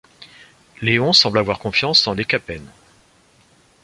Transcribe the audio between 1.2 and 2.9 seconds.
avoir confiance en Lécapène.